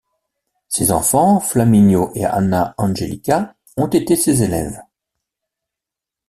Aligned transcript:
Ses 0.67 0.91
enfants 0.91 1.39
Flaminio 1.39 2.09
et 2.15 2.25
Anna 2.25 2.73
Angelica 2.79 3.53
ont 3.77 3.85
été 3.85 4.15
ses 4.15 4.41
élèves. 4.41 4.81